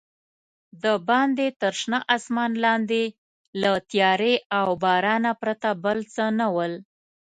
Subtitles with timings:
[0.83, 3.03] دباندې تر شنه اسمان لاندې
[3.61, 6.73] له تیارې او بارانه پرته بل څه نه ول.